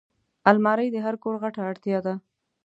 الماري 0.49 0.87
د 0.91 0.97
هر 1.05 1.15
کور 1.23 1.35
غټه 1.43 1.61
اړتیا 1.69 1.99
ده 2.05 2.13